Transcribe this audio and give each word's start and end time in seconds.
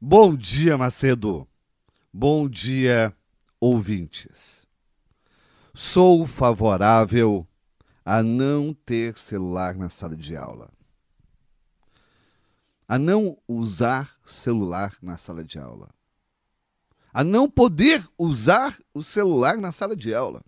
Bom 0.00 0.36
dia, 0.36 0.78
Macedo. 0.78 1.44
Bom 2.12 2.48
dia, 2.48 3.12
ouvintes. 3.58 4.64
Sou 5.74 6.24
favorável 6.24 7.44
a 8.04 8.22
não 8.22 8.72
ter 8.72 9.18
celular 9.18 9.74
na 9.74 9.88
sala 9.88 10.14
de 10.14 10.36
aula. 10.36 10.70
A 12.86 12.96
não 12.96 13.36
usar 13.48 14.16
celular 14.24 14.96
na 15.02 15.16
sala 15.16 15.42
de 15.42 15.58
aula. 15.58 15.90
A 17.12 17.24
não 17.24 17.50
poder 17.50 18.08
usar 18.16 18.78
o 18.94 19.02
celular 19.02 19.56
na 19.56 19.72
sala 19.72 19.96
de 19.96 20.14
aula. 20.14 20.44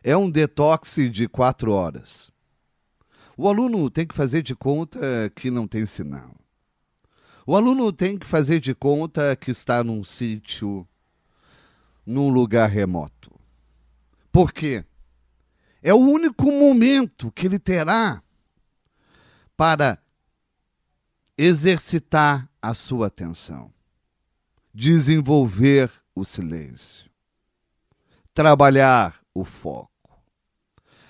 É 0.00 0.16
um 0.16 0.30
detox 0.30 0.94
de 1.10 1.26
quatro 1.26 1.72
horas. 1.72 2.30
O 3.36 3.48
aluno 3.48 3.90
tem 3.90 4.06
que 4.06 4.14
fazer 4.14 4.42
de 4.42 4.54
conta 4.54 5.00
que 5.34 5.50
não 5.50 5.66
tem 5.66 5.84
sinal. 5.86 6.41
O 7.46 7.56
aluno 7.56 7.92
tem 7.92 8.16
que 8.16 8.26
fazer 8.26 8.60
de 8.60 8.74
conta 8.74 9.34
que 9.34 9.50
está 9.50 9.82
num 9.82 10.04
sítio, 10.04 10.86
num 12.06 12.28
lugar 12.28 12.68
remoto. 12.68 13.32
Por 14.30 14.52
quê? 14.52 14.84
É 15.82 15.92
o 15.92 15.98
único 15.98 16.50
momento 16.50 17.32
que 17.32 17.46
ele 17.46 17.58
terá 17.58 18.22
para 19.56 19.98
exercitar 21.36 22.48
a 22.60 22.74
sua 22.74 23.08
atenção, 23.08 23.72
desenvolver 24.72 25.90
o 26.14 26.24
silêncio, 26.24 27.10
trabalhar 28.32 29.20
o 29.34 29.44
foco, 29.44 30.22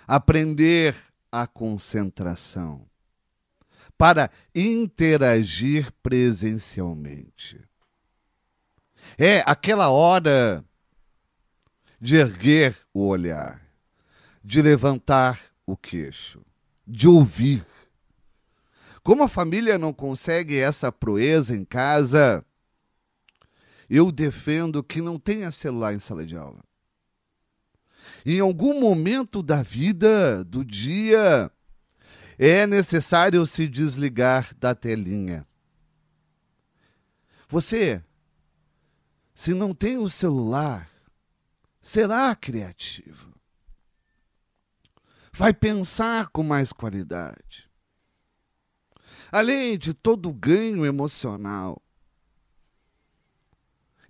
aprender 0.06 0.96
a 1.30 1.46
concentração, 1.46 2.86
para 4.02 4.32
interagir 4.52 5.92
presencialmente. 6.02 7.60
É 9.16 9.44
aquela 9.46 9.90
hora 9.90 10.64
de 12.00 12.16
erguer 12.16 12.76
o 12.92 13.06
olhar, 13.06 13.64
de 14.42 14.60
levantar 14.60 15.40
o 15.64 15.76
queixo, 15.76 16.44
de 16.84 17.06
ouvir. 17.06 17.64
Como 19.04 19.22
a 19.22 19.28
família 19.28 19.78
não 19.78 19.92
consegue 19.92 20.58
essa 20.58 20.90
proeza 20.90 21.54
em 21.54 21.64
casa, 21.64 22.44
eu 23.88 24.10
defendo 24.10 24.82
que 24.82 25.00
não 25.00 25.16
tenha 25.16 25.52
celular 25.52 25.94
em 25.94 26.00
sala 26.00 26.26
de 26.26 26.36
aula. 26.36 26.64
Em 28.26 28.40
algum 28.40 28.80
momento 28.80 29.44
da 29.44 29.62
vida, 29.62 30.42
do 30.42 30.64
dia, 30.64 31.48
é 32.38 32.66
necessário 32.66 33.46
se 33.46 33.68
desligar 33.68 34.54
da 34.56 34.74
telinha. 34.74 35.46
Você, 37.48 38.02
se 39.34 39.52
não 39.52 39.74
tem 39.74 39.98
o 39.98 40.08
celular, 40.08 40.90
será 41.80 42.34
criativo 42.34 43.32
vai 45.32 45.54
pensar 45.54 46.28
com 46.28 46.42
mais 46.42 46.72
qualidade. 46.72 47.68
Além 49.30 49.78
de 49.78 49.94
todo 49.94 50.28
o 50.28 50.32
ganho 50.32 50.84
emocional, 50.84 51.80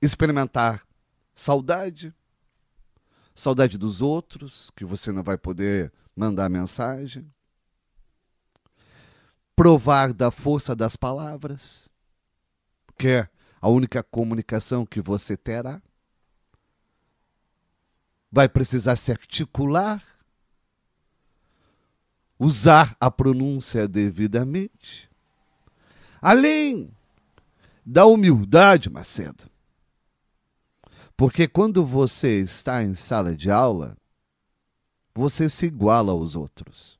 experimentar 0.00 0.84
saudade, 1.32 2.12
saudade 3.34 3.78
dos 3.78 4.02
outros, 4.02 4.70
que 4.74 4.84
você 4.84 5.12
não 5.12 5.22
vai 5.22 5.38
poder 5.38 5.92
mandar 6.16 6.48
mensagem, 6.48 7.32
provar 9.54 10.12
da 10.12 10.30
força 10.30 10.74
das 10.74 10.96
palavras, 10.96 11.88
que 12.98 13.08
é 13.08 13.28
a 13.60 13.68
única 13.68 14.02
comunicação 14.02 14.84
que 14.84 15.00
você 15.00 15.36
terá. 15.36 15.80
Vai 18.30 18.48
precisar 18.48 18.96
se 18.96 19.12
articular 19.12 20.02
usar 22.42 22.96
a 22.98 23.08
pronúncia 23.08 23.86
devidamente. 23.86 25.08
Além 26.20 26.90
da 27.86 28.04
humildade, 28.04 28.90
Macedo. 28.90 29.44
Porque 31.16 31.46
quando 31.46 31.86
você 31.86 32.40
está 32.40 32.82
em 32.82 32.96
sala 32.96 33.36
de 33.36 33.48
aula, 33.48 33.96
você 35.14 35.48
se 35.48 35.66
iguala 35.66 36.10
aos 36.10 36.34
outros. 36.34 36.98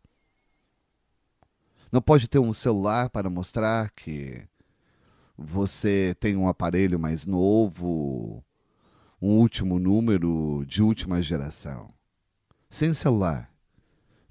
Não 1.93 2.03
pode 2.03 2.29
ter 2.29 2.41
um 2.41 2.53
celular 2.53 3.11
para 3.11 3.31
mostrar 3.31 3.91
que 3.91 4.43
você 5.39 6.17
tem 6.19 6.37
um 6.37 6.49
aparelho 6.49 6.99
mais 6.99 7.27
novo, 7.27 8.43
um 9.21 9.39
último 9.39 9.79
número 9.79 10.65
de 10.67 10.83
última 10.83 11.23
geração. 11.23 11.93
Sem 12.69 12.95
celular, 12.95 13.53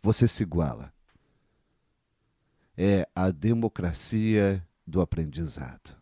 você 0.01 0.27
se 0.27 0.44
iguala 0.44 0.91
é 2.83 3.07
a 3.13 3.29
democracia 3.29 4.67
do 4.88 5.01
aprendizado, 5.01 5.95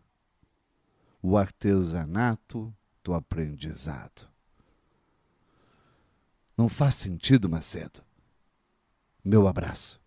o 1.21 1.37
artesanato 1.37 2.73
do 3.03 3.13
aprendizado. 3.13 4.29
Não 6.55 6.69
faz 6.69 6.95
sentido, 6.95 7.49
Macedo. 7.49 8.01
Meu 9.23 9.45
abraço. 9.45 9.99